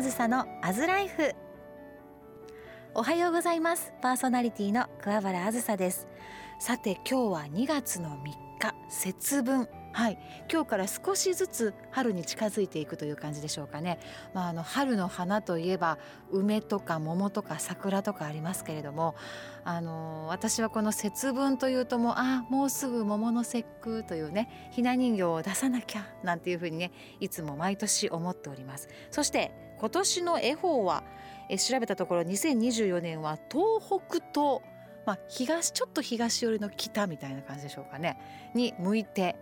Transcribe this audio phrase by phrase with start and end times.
[0.00, 1.34] あずさのアズライフ。
[2.94, 3.92] おはようございます。
[4.00, 6.06] パーソナリティの桑原あずさです。
[6.58, 8.74] さて今日は2月の3日。
[8.88, 9.68] 節分。
[9.92, 10.18] はい。
[10.50, 13.98] 今日から少しずつ春に近づいていくという感じでしょうかね、
[14.32, 15.98] まあ、あの春の花といえば
[16.30, 19.14] 梅とか桃とか桜とかありますけれども
[19.64, 28.88] あの私はこの節分というともうあもうすぐ桃の節句というねひな人形を出さなきゃなんていうふうにねいつも毎年思っております。
[29.10, 31.02] そして今年の恵方は
[31.48, 34.62] え調べたところ2024年は東北と
[35.06, 38.18] まあ、東ちょっと東寄りの北みたいな感じでしょうかね。
[38.54, 39.34] に向いて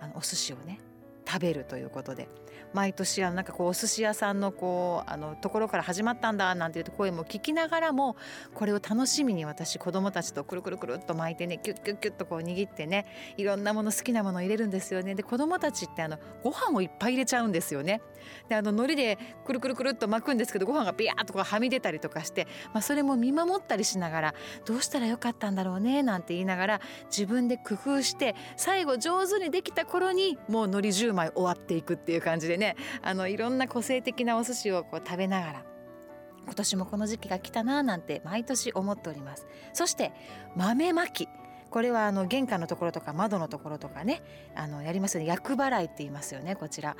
[0.00, 0.80] あのお寿司をね
[1.26, 2.28] 食べるということで。
[2.72, 8.16] 毎年あのなんかこうお寿司屋さんのこうあのところから始まったんだなんていう声も聞きながらも
[8.54, 15.14] これを楽しみに私子供たちとくるくるくるっと巻いてねキュッキュッキュッとこう握ってねいろんなもの好きなもの入れるんですよね。
[15.14, 18.00] で子供たちってあのご飯をいっぱい入れちゃうんですよね。
[18.48, 35.64] であの海苔でくるくるくるっと巻くんですけどご飯がビヤーっとこうはみ出たりとかして、まあ、それも見守ったりしながらどうしたらよかったんだろうねなんて言いながら自分で工夫して最後上手にできた頃にもう海苔10枚終わっていくっていう感じでねあのいろんな個性的なお寿司をこう食べながら
[36.44, 39.46] 今年もこの時期が来たななんて毎年思っております。
[39.74, 40.12] そして
[40.56, 41.28] 豆まき。
[41.70, 44.22] これはあの玄関のところとか窓のところとかね
[44.54, 45.26] あのやりますよね。
[45.28, 46.96] 厄払いって言いますよねこちら。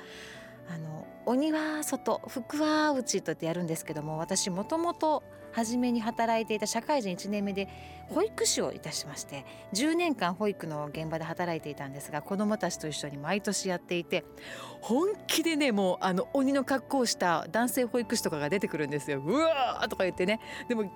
[0.68, 7.68] あの鬼は外福は内とってやるんですけども私もともと初めに働いていた社会人1年目で
[8.08, 9.44] 保育士をいたしまして
[9.74, 14.24] 10年間保育の現場で働いていたんですが子どもたちと一緒に毎年やっていて
[14.80, 19.20] 本気でねもうあの鬼の格好をした男性保育士とかが出てくるんですよ。
[19.20, 20.92] うわーとか言ってねでもギャ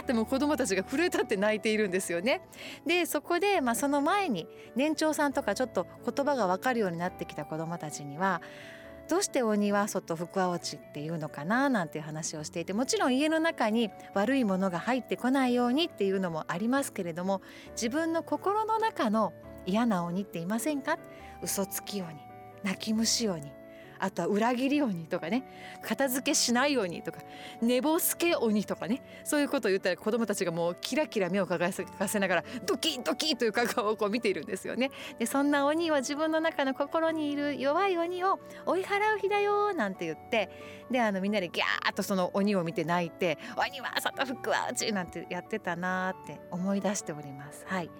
[0.00, 2.40] ーってもう子どもたちが震え立って泣いているんですよね。
[2.86, 8.40] でそこで、まあ、その前に年長さんとかちょっと言葉が分かるようになってきた子どもたちには
[9.08, 17.40] どうして鬼は外福は落ちっていうのかななんていう話をしていてもちろん家の中に悪いものが入ってこないようにっていうのもありますけれども
[17.72, 19.32] 自分の心の中の
[19.66, 20.98] 嫌な鬼っていませんか？
[21.42, 22.16] 嘘つき鬼
[22.62, 23.52] 泣き虫鬼
[23.98, 25.44] あとは裏切り鬼とかね
[25.82, 27.20] 片付けしないようにとか
[27.60, 34.90] 寝ぼすけ鬼とかねそういうことを言ったら子どもたちがもうキラキラ目を輝かせながらドキドキという顔をこう見ているんですよね。
[35.18, 40.50] でそんな鬼は自分の中の心にいる弱い鬼を追い払う日だよなんて言って
[40.90, 47.64] であのみんなでギャーッとその鬼を見て泣いて「鬼は外福はうち」なんてやってたなって思い出しております。
[47.66, 47.90] はい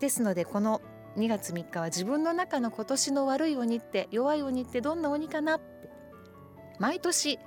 [0.00, 0.80] ですのでこの
[1.18, 5.90] 2月3日は自分の中の今年の悪い鬼って弱い鬼ってどんな鬼かなって
[6.78, 7.38] 毎年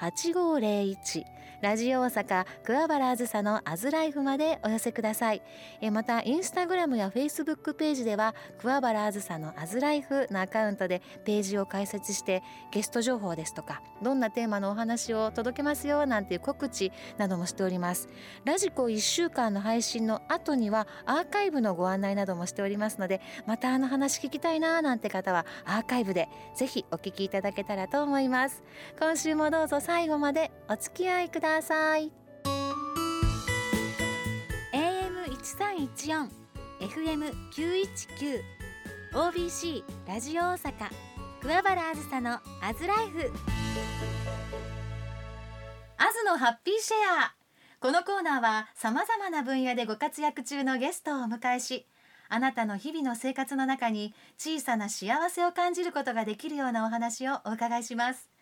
[0.00, 1.33] 552-8501
[1.64, 5.40] ラジオ大阪桑原あずさのアズライフまでお寄せください。
[5.80, 18.10] えまたインスタグラムやフェイスブックページでは桑原あずさのアズライフのアカウントでページを開設してゲスト情報ですとかどんなテーマのお話を届けますよなんていう告知などもしております。
[18.44, 28.62] ラジコ1週間の配信の後にはアーカイブのご案内などもしておりますのでまたあの話聞きたいななんて方はアーカイブでぜひお聞きいただけたらと思います。
[28.98, 31.53] 今週もどうぞ最後までお付き合いください。
[31.54, 32.10] ださい。
[34.72, 36.28] AM1314
[36.80, 38.42] FM919
[39.12, 40.72] OBC ラジオ大阪
[41.40, 43.30] 桑原あずさのアズライフ。
[45.96, 47.34] アズのハッピーシェア。
[47.78, 51.86] このコーナーはさまざまな分野でご活躍中のゲストをお迎えし
[52.30, 58.33] あなたの日々の生活の中に小さな幸せを感じることができるようなお話をお伺いします。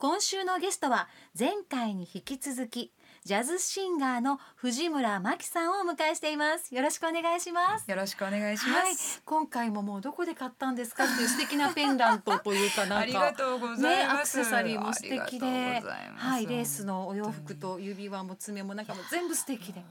[0.00, 1.08] 今週のゲストは
[1.38, 2.90] 前回に引き続き
[3.22, 6.74] ジャズシンガーの藤村真希さんをお迎えしています。
[6.74, 7.90] よろしくお願いします。
[7.90, 11.04] よろしくお願いします、はい、今回ももうどこで買ったんですか？
[11.04, 13.34] っていう素敵なペンダントというかなんか
[13.76, 15.82] ね、アクセサリーも素敵で。
[16.16, 16.46] はい。
[16.46, 19.84] レースのお洋服と指輪も爪もなんかも全部素敵で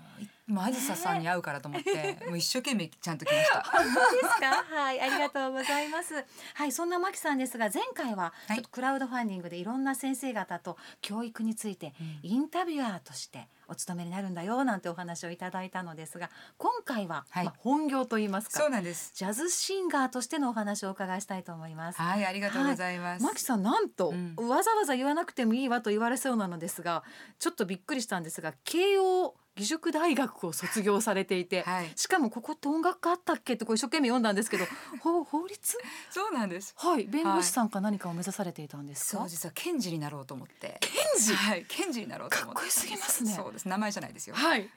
[0.49, 3.61] もうあずささんに会うからと思って、 もう一生懸命ちゃんと来ました。
[3.61, 4.63] 本当ですか？
[4.75, 6.25] はい、ありがとうございます。
[6.55, 11.93] はい、そんなマキさんですが、前回はちょっとクラウドファンディングでいろんな先生方と教育について
[12.23, 18.59] インタビュアーとしてお勤めになるんだよなんてお話をいただいたのですが、今回は、はい、まあ、本業と言いますか。
[18.59, 19.11] そうなんです。
[19.13, 22.01] ジャズシンガーとしてのお話をお伺いしたいと思います。
[22.01, 23.23] はい、ありがとうございます。
[23.23, 27.03] マキさん、なんと、うん、わざわざ言わなくてもいいわと言われそうなのですが、
[27.37, 34.65] ちょっとびっくりしたんですが、慶応義塾大学を卒業されていて、はい、しかもここって音楽科あったっけってこう一生懸命読んだんですけど
[35.03, 35.77] 法法律？
[36.09, 36.73] そうなんです。
[36.77, 37.03] はい。
[37.03, 40.77] 弁護士さんか何かを目指されていたんですか、はい、そう実は検事になろうと思って。
[40.79, 41.35] 検事？
[41.35, 41.65] はい。
[41.67, 42.55] 検事になろうと思って。
[42.55, 43.33] かっこよすぎますね。
[43.33, 43.67] そうです。
[43.67, 44.35] 名前じゃないですよ。
[44.35, 44.69] はい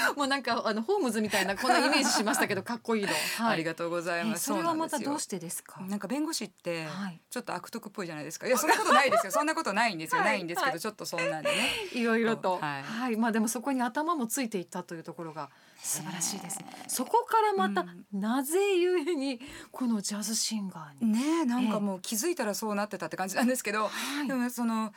[0.16, 3.08] もうなんかあのホームズみたいなこんなイメージしましたけど かっこいいの、
[3.38, 5.80] はい、ありがとうございます、それはまたどうしてですか？
[5.82, 6.86] なんか弁護士って
[7.30, 8.46] ちょっと悪徳っぽいじゃないですか？
[8.46, 8.50] い。
[8.50, 9.32] やそんなことないですよ。
[9.32, 11.70] そんなことないんですよ、ないんですけどちょっとそんなんでね。
[11.92, 12.58] いろいろと。
[12.58, 15.50] はい、はい、まあでもそこに頭もついていったというところが
[15.82, 16.66] 素晴らしいですね。
[16.88, 19.40] そこからまた、なぜゆえに
[19.70, 21.12] このジャズシンガーに？
[21.12, 23.90] ねなんかもう気づいたらそうなってたって感じなんですけど、
[24.26, 24.92] でもその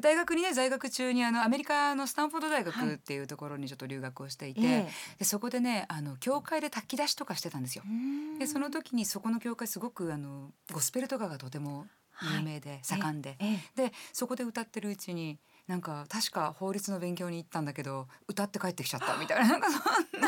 [0.00, 4.86] 大学にね在学中にあのアメリカのスタンフォード大学っていうところにちょっと留学をしていて、はい、
[5.18, 7.84] でそこでねあの教会で炊き出しとかしてたんですよ。
[8.38, 11.86] でその時にそこの教会すごくあのゴスペルとかがとても
[12.36, 13.38] 有名で、はい、盛んで、
[13.74, 19.48] でそこで歌ってるうちになんか確か法律の勉強に行ったんだけど歌って帰ってきちゃったみたいな。
[19.48, 19.78] なんかそ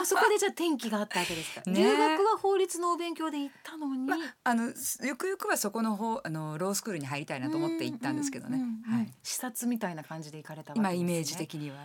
[0.01, 4.73] あそこでじゃあ転機があったわけですか、ね、留学は法律のお勉強で行ったのに、まあの
[5.03, 10.97] ゆくゆくはそこの方あのロースクールに入りたいなと思って行ったんですけどね、はい、視察みたいな感じで行かれたわけですね。
[10.97, 11.77] 今イメージ的には。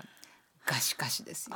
[0.66, 1.56] ガシガシですよ。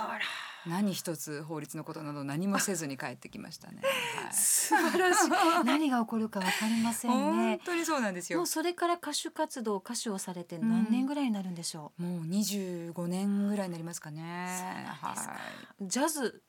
[0.68, 3.82] 何一つ法律のことなど何もせずに帰ってきましたね。
[4.22, 5.30] はい、素晴らしい。
[5.66, 7.18] 何が起こるかわかりませんね。
[7.18, 8.40] 本当にそうなんですよ。
[8.40, 12.04] もうそれから歌手活動歌手をされて何年ぐらいになるんでしょう。
[12.04, 14.88] うん、もう二十五年ぐらいになりますかね。
[15.02, 15.38] は
[15.80, 15.88] い。
[15.88, 16.44] ジャズ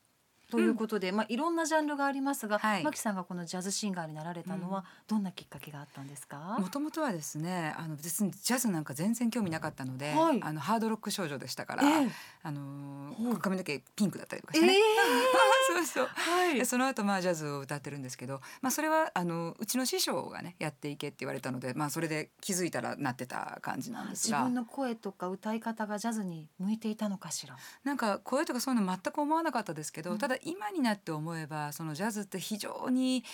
[0.50, 6.56] ということで、うん、まあいろんなジャンルがありますが、はい、マキさんがこのジャズシンガーになられたのはどんなきっかけがあったんですか？
[6.60, 12.10] もともとはですね、あの別にジャズなんか全然興味なかったので、はい、あのハードロック少女でしたから、えー、
[12.42, 14.74] あの髪の毛ピンクだったりとかしてね。
[14.74, 16.06] えー、 そうそう。
[16.06, 16.66] はい。
[16.66, 24.38] その後まあジャズを歌ってるんですけど、まあそれはあのうちの師匠がねやっていけって言われたので、まあそれで気づいたらなってた感じなんですが。
[24.38, 27.56] 自分の声とか歌い方がジャズに向いていたのかしら？
[27.84, 33.24] なんか声とかそういうの全く思わなかったですけど、うん、ただ今になって思えばそのジャズって非常に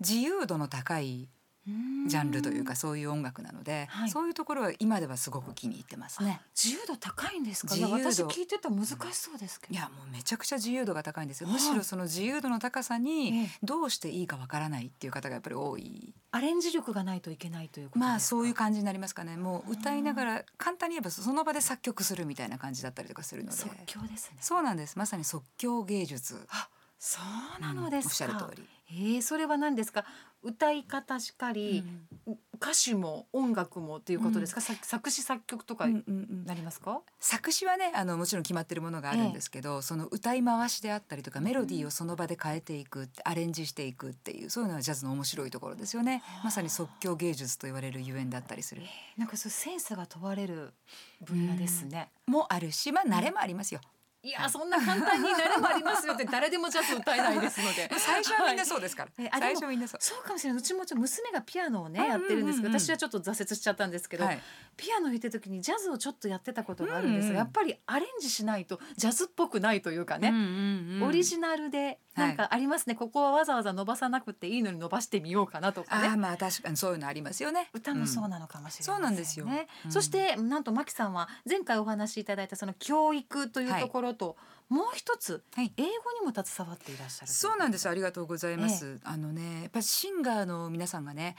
[0.00, 1.28] 自由度の高い
[1.66, 6.40] ジャンルというかそういう音楽なので、はい、そういうところは今ではすごく気に入ってますね。
[6.54, 7.74] 自由度高いんですか。
[7.74, 9.74] 私聞いてた難しそうですけど。
[9.74, 11.48] いやもうめちゃくちゃ自由度が高いんですよ。
[11.48, 16.14] むしろその自由度の高さにどうしていいかわからないっていう方がやっぱり多い。
[16.32, 19.36] アレンジ力がないといけないというまあそういう感じになりますかね。
[19.38, 23.56] もう歌いながら簡単に言えばその場で作曲するみたいな感じだったりとかするので。
[23.56, 24.38] 即興ですね。
[24.40, 24.98] そうなんです。
[24.98, 26.46] まさに即興芸術。
[26.50, 26.68] あ
[27.06, 27.20] そ
[27.58, 30.04] うなのですか、うん、おっしゃる通りえー、それは何ですか？
[30.42, 31.82] 歌い方しかり、
[32.26, 36.96] うん、歌手も音楽もということですか、うん、作詞作曲とかなりますか、うん。
[36.96, 46.22] うんうん、作詞はねあのもちろん決まってるものがあるんですけど、えー、その歌い回しであったりとかメロディーをその場で変えていく、アレンジしていくっていうそういうのはジャズの面白いところですよね。
[46.44, 50.74] まさに即興芸術と言われるゆえんだったりする、えー、なんかそうセンスが問われる
[51.22, 53.80] 分野ですね、もあるしまあ慣れもありますよ、
[54.24, 57.90] いやそんな簡単になれもありますよって誰でもジャズ歌えないですので。
[57.98, 59.98] 最初はみんなそうですから、はい、最初みんなそう。
[60.00, 60.58] そうかもしれない。
[60.60, 64.40] うちもちょ娘がピアノをね、やってるんですけど私はちょっと挫折しちゃったんですけど、はい、
[64.78, 76.08] ピアノ弾いてる時にジャズをちょっとやってたことがあるんですが、うんうん、やっぱりアレンジしないとジャズっぽくないというかね、うんうんうん、オリジナルでなんかありますね、はい、ここはわざわざ伸ばさなくていいのに伸ばしてみようかなとかね。
[76.08, 77.68] あまあ確かにそういうのありますよね。
[77.72, 79.06] 歌もそうなのかもしれない、ね。
[79.06, 84.34] うん、そうなんですよ、うん、そしてなんとマキさんは前回お話しいただいたその教育というところと、はい
[84.68, 87.88] もう一つ、はい、英語にも携わっていらっしゃるそうなんです。
[87.88, 91.36] ありがとうございます、えー、あのねやっぱりシンガーの皆さんがね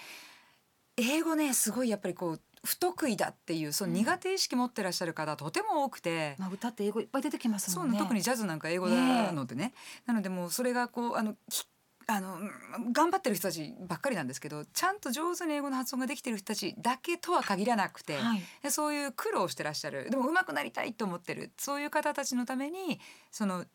[0.97, 7.97] 英語ねすごいやっぱりこう不得意だっていうその苦手意識持ってらっしゃる方とても多くて、まあ、歌って英語いっぱい出てきますもんね。
[7.97, 11.35] 特にジャズなんか英語なのでね、えー、なのでもうそれがこうあの
[12.07, 12.37] あの
[12.91, 20.09] 頑張ってる人たちばっかりなんですけどちゃんと上手に英語の発音ができてる人たちだけとは限らなくて、はい、そういう苦労してらっしゃる。
[20.09, 21.51] でも上手くなりたいと思ってる。
[21.57, 22.99] そういう方たちのために
[23.31, 23.65] その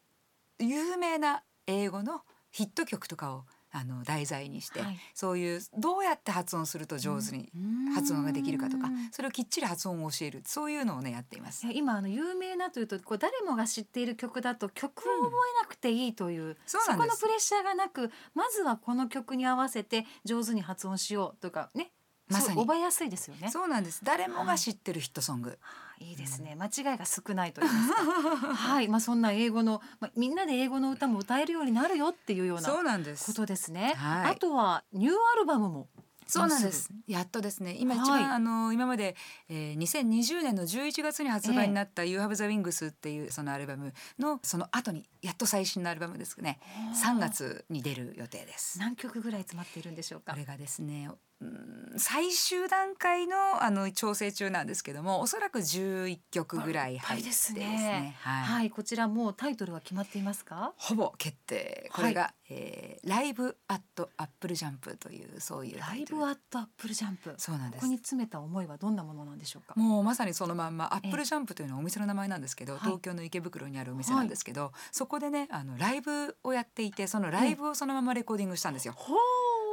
[0.59, 4.98] 有名な英語のヒット曲とかをあの題材にして、はい。
[5.14, 7.50] そういうどうやって発音すると上手に
[7.94, 11.66] 発音ができるかとか、それをきっちり発音を教えるそういうのをねやっています。
[11.72, 17.10] 今あの有名なというとこう誰もが知っている曲だと曲を覚えなくていいという、そうなんです。
[17.10, 21.92] このプレッシャーがなくまずはこの曲に合わせて上手に発音しようとかね
[22.30, 23.50] まさに覚えやすいですよね。
[23.50, 24.00] そうなんです。
[24.04, 25.58] 誰もが知ってるヒットソング。
[26.02, 33.26] いいですね間違いが少ないと言いますか はいまあそんな英語の、まあ、みんなで英語の歌も歌えるようになるよっていうようなそうなんです。
[33.26, 35.88] ことですね、はいあとはニューアルバムも
[36.30, 36.88] そうなんです。
[37.08, 37.76] やっとですね。
[37.78, 39.16] 今一番、はいあの今まで、
[39.49, 46.60] えー、2020年の11月に発売になった、You Have the Wings っていうそのアルバムのその後にやっと最新のアルバムですね。
[47.04, 48.78] 3月に出る予定です。
[48.78, 51.10] 何曲ぐらい詰まっているんでしょうかこれがですね。
[51.40, 58.14] うん最終段階のあの調整中なんですけどもおそらく11曲ぐらい入ってですね。
[58.20, 60.73] はい、はいこちらもうタイトルは決まっていますか？
[60.76, 61.90] ほぼ決定。
[61.92, 67.35] これが、えー Live at Apple Jump というそういうラ Live at Apple Jump。
[67.38, 67.80] そうなんです。
[67.80, 69.75] ここに詰めた思いはどんなものなんでしょうか？
[69.76, 71.00] もうまさにそのまんまアえ。
[71.04, 72.82] えップルジャンプというのはお店の名前なんですけど、はい。
[72.82, 78.94] 東京の池袋にあるお店なんですけど、そこでねあのライブをやっていてそのライブをそのままレコーディングしたんですよ。
[78.97, 79.14] ほ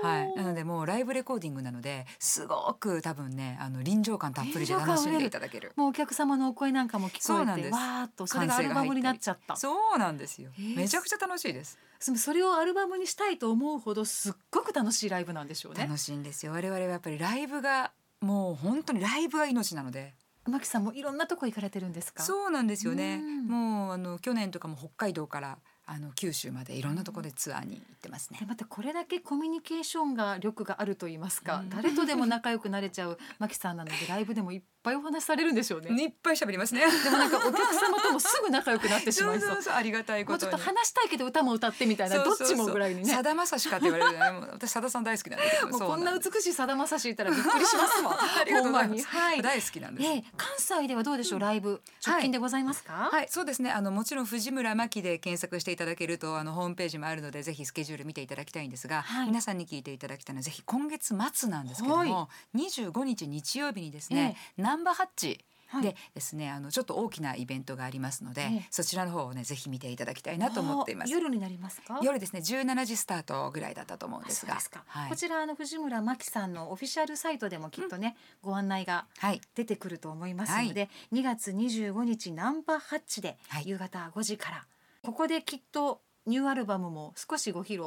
[0.01, 5.73] はい、なのでもうライブレコーディングなのですごく多分ねあの臨場感たっぷりで楽しんでいただける。
[5.75, 9.55] もうお客様のお声なんかも聞こえてわーっとそれがアルバムになっちゃった。
[9.55, 10.77] そうなんですよ、えー。
[10.77, 11.79] めちゃくちゃ楽しいです。
[11.99, 15.81] そそれをアルバムにしたいと思うほどすっごく楽しいライブなんでしょうね。
[15.83, 16.51] 楽しいんですよ。
[16.51, 20.13] 我々はやっぱりライブがもう本当にライブが命なので。
[20.49, 22.23] マキさんもいろんなとこ行かれてるんですか？
[22.23, 23.19] そうなんですよね。
[23.21, 23.47] うん。
[23.47, 25.57] もうあの去年とかも北海道から
[25.89, 28.45] あの九州までいろんなところでツアーに行ってますねで。
[28.45, 35.89] またこれだけコミュニケーションが力があると言いますか、うん誰とでも仲良くなれちゃう マキさんなのでライブでもいっぱいお話しされるんでしょうね。
[36.01, 36.81] いっぱい喋りますね。
[37.03, 39.49] でもなんかお客様ともすぐ仲良くなってしまいそう。
[39.55, 43.13] そうそうありがたいもうちょっこと話したいけど歌も歌ってみたいなどっちもぐらいにね。
[43.13, 44.33] さだまさしかって言われるじゃない。
[44.33, 45.45] もう私さださん大好きなんで。
[45.71, 48.17] もうこんな美しいさだまさしいたらびっくりしますわ。
[48.41, 49.05] ありがとうございます。
[49.07, 49.41] はい。
[49.41, 50.07] 大好きなんです。
[50.07, 53.09] ええ関西ではどうでしょう、ライブ直近でございますか？
[53.11, 53.71] はい、そうですね。
[53.71, 59.27] あのもちろん藤村真希で検索していただけるとあのホームページもあるのでぜひスケジュール見ていただきたいんですが、はい。
[59.27, 65.83] 皆さんに聞いていただきたいのはぜひ今月末なんですけどはも、25日日曜日にですね、ナンバーハッチはい。
[65.83, 68.67] でですね、あのちょっと大きなイベントがありますので、ええ。
[68.71, 71.11] そちらの方をねぜひ見ていただきたいなと思っています。
[71.11, 71.99] 夜になりますか？
[72.01, 74.59] 夜ですね17時スタートぐらいだったと思うんですが。
[74.59, 74.83] すか。
[74.87, 75.09] はい。
[75.09, 79.41] こちらあの藤村真希さんのオフィシャルサイトでもきっとね、ご案内がはい。
[79.55, 83.63] 出てくると思いますので、2月25日ナンバーハッチではい。
[83.67, 84.65] 夕方5時から、
[85.07, 87.83] ここできっとニューアルバムも少しご披露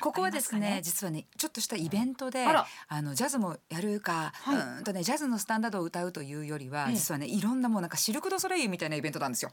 [0.00, 0.80] ここはですねね。
[0.82, 2.66] 実はねちょっとしたイベントであ
[3.00, 4.56] のジャズもやるか、はい。
[4.56, 6.94] うーんとねジャズのスタンダードを歌うというよりは、ええ。
[6.96, 9.52] 実はねいろんなもうなんかシルク・ドゥ・ソレイユみたいなイベントなんですよ。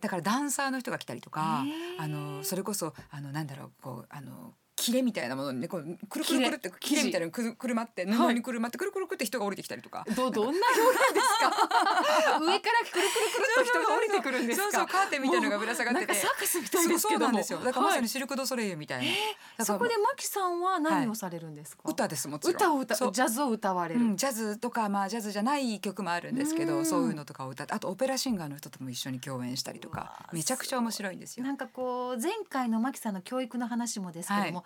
[0.00, 1.64] だからダンサーの人が来たりとか
[1.98, 8.14] あのそれこそあのなんだろうこうあのキレみたいなものにねこうくるくるくるってキレキレみたいなのにくるくるまってはい。
[8.14, 10.04] 布にくるまってくるくるくるって人が降りてきたりとか。
[10.14, 12.38] どどんな表現ですか？
[12.40, 14.62] 上からくるくるくるっと人が降りてくるんですか？
[14.64, 16.12] そうそうカーテンみたいなのがぶら下がってて。
[16.12, 17.24] なんかサーカスみたいですけども。
[17.24, 17.58] そうなんですよ。
[17.60, 18.02] だからまさはい。
[18.02, 19.22] にシルク・ドゥ・ソレイユみたいな、だか
[19.58, 22.54] らそこでマキさんは何をされるんですか、歌ですもちろん。
[22.56, 26.68] 歌を歌ジャズを歌われる、うん、ジャズとかまあジャズじゃない曲もあるんですけうん。
[26.68, 31.44] どそういうのとかを歌ってあとオペラシンガーの人とも一緒に共演したりとかめちゃくちゃ面白いんですよ。
[31.46, 34.64] なんかこう前回のマキさんの教育の話もですけども、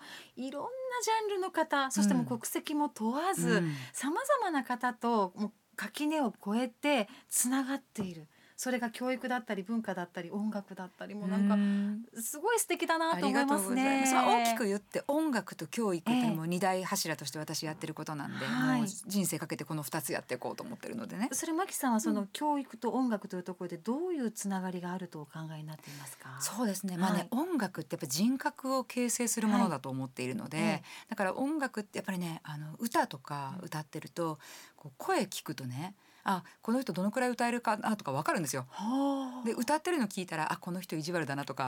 [0.51, 0.69] ろんな
[1.03, 3.73] ジャンルの方そしてもう国籍も問わずうん。
[3.93, 8.27] さまざまな方ともう垣根を越えてつながっている
[8.63, 14.01] それが教育だったり文化だったり音楽だったりもうなんかうんすごい素敵だなと思いますね。
[14.01, 14.13] ます。
[14.13, 21.29] まあ大きく言って音楽と教育っても二大柱として私やってることなんで、はいもう人生かけてこの二つやっていこうと思ってるのでね。
[21.31, 26.37] それマキさんはその教育と音楽というところでどういうつながりがあるとお考えになっていますか？
[26.39, 26.97] そうですね。
[26.97, 34.37] まあね、はい音楽ってやっぱ人格を形成するものだと思っているので、はいええだから音楽ってやっぱりね、あの歌とか歌ってると、
[34.75, 38.65] こう声聞くとね、あこの人どのくらい歌えるかなとかわかるんですよ。
[38.69, 41.67] はあで歌ってるの聞いたらあこの人意地悪だなとか、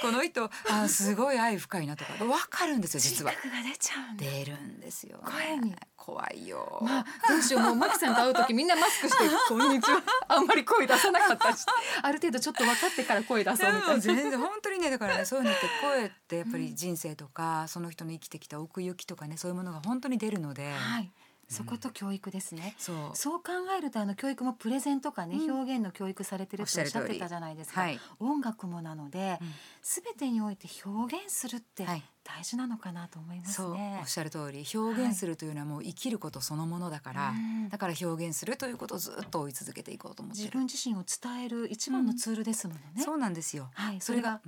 [0.00, 3.40] この人あすごい愛深いなとかわかるんですよ実は人。
[3.42, 4.16] 格が出ちゃう。
[4.16, 5.76] 出るんですよ、ね。
[5.96, 6.80] 怖いよ。
[6.82, 11.64] まあどうしようもうマキさんと会う時みんなマスクして こんにちはあんまり声出さなかったし
[12.02, 13.98] ある程度ちょっと分かってから声出そうみたいな。
[13.98, 21.12] 全然本当にねだからねそういうのって声ってやっぱり人生とか、その人の生きてきた奥行きとかねそういうものが本当に出るので、はい。
[21.52, 22.74] そこと教育ですね。
[22.78, 22.96] そう。
[23.14, 25.50] そう考えるとあの教育もプレゼンとかね、うん。
[25.52, 27.82] 表現の教育されてるっしゃおっしゃってたじゃないですか。
[27.82, 29.48] はい、音楽もなので、うん。
[29.82, 32.02] すべてにおいて表現するってはい。
[32.24, 34.08] 大事なのかなと思いますそうねおっ。
[34.08, 34.64] しゃる通り。
[34.74, 37.68] 表現するというのはもう生きることそのものだから、うん。
[37.68, 40.44] だから表現するということをずっと追い続けていこうと思ってる。
[40.44, 43.02] 自分自身を伝える一番のツールですものね。
[43.02, 43.70] そうなんですよ。
[43.74, 44.40] はい、それが、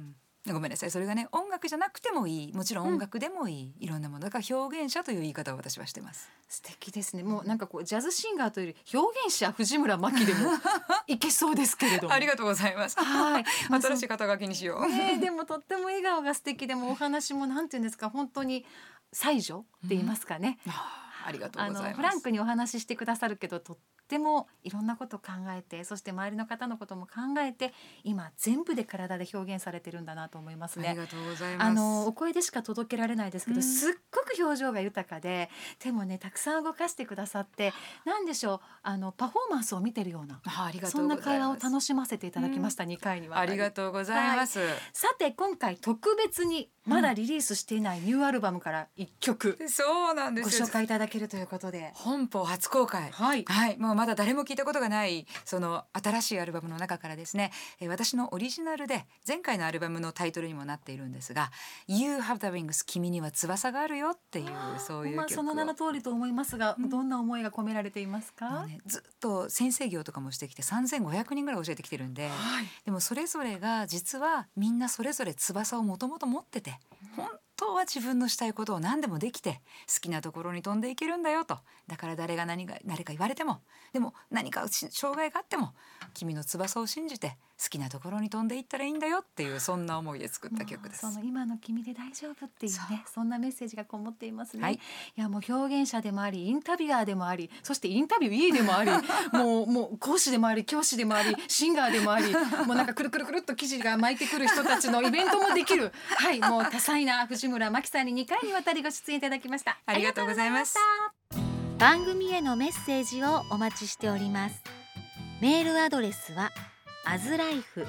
[0.52, 0.90] ごめんなさい。
[0.90, 2.52] それがね音楽じゃなくてもいい。
[2.52, 6.28] もちろん音楽でもいい、うん、いろんなものだから表現者という言い方を私はしてます。
[6.48, 7.22] 素敵ですね。
[7.22, 10.50] もうなんかこうジャズシンガーというより表現者藤村真希でも
[11.08, 12.98] いけそうですけれどありがとうございます。
[12.98, 13.44] はい。
[13.80, 18.66] 新しい肩書きにしよう、ね、でもとっても笑顔が素敵でもお話もなんていうんですか本当に
[19.12, 20.72] 才女って言いますかね、うん
[21.26, 21.96] ありがとうございます。
[21.96, 23.78] フランクにお話ししてくださるけどとっ
[24.08, 30.88] てもいろんなこと考えてそして周りの方のことも考えて今全部で体で表現されてるんだなと思いますね。
[30.88, 31.66] ありがとうございます。
[31.66, 37.72] あのお声でしか届けられないですけど、うん、すっごく表情が豊かで手もねたくさん動かしてくださって
[38.04, 43.38] なんでしょうあのパフォーマンスを見てるようなあそんな会話を楽しませていただきました、うん、2回には。
[43.38, 51.92] ありがとうございます、はい、さて今回特別にまだリリースしていないニューアルバムから一曲、うん、そうなんですご紹介いただけるということで。
[51.94, 53.10] 本邦初公開。
[53.10, 61.50] はい、はい、もうまだ誰も聞いたことがないその新しいアルバムの中からですね、えー、私のオリジナルで前回のアルバムのタイトルにもなっているんですが
[61.88, 64.46] 「You have the wings 君には翼があるよ」っていう
[64.78, 76.73] そういう曲その名の通りと思いますが、うん、どんな思いが込められていますか、ね、ずっと先生業とかもしてきて3500人ぐらい教えてきてるんで、はい、でもそれぞれが実はみんなそれぞれ翼をもともと持ってて
[77.16, 79.60] 哼当は自分のしたいことを何でもできて
[79.92, 83.60] 好きなところに飛んでいけるんだよとだから誰が何が誰か言われても
[83.92, 85.72] でも何か障害があっても
[86.14, 91.00] 君の翼を信じて好きなところに飛んでいったらいいんだよっていうそんな思いで作った曲です。
[91.00, 94.62] その今の君で大丈夫っていうねそんなメッセージがこもっていますね。
[94.62, 94.78] はい、い
[95.14, 98.90] やもう表現者でもありインタビュアーでもありそしてインタビューいいでもあり
[99.32, 102.32] もうもう講師でもあり教師でもありシンガーでもあり
[102.66, 109.78] もうなんかくるくるくるっと記事が巻いてくる人たちのイベントもできるはいもう多彩な藤村真希さんに2回にわたりご出演いただきました。
[109.86, 110.80] ありがとうございました
[111.78, 114.62] 番組へのメッセージをお待ちしております。
[115.40, 116.52] メールアドレスは
[117.04, 117.84] アズライフ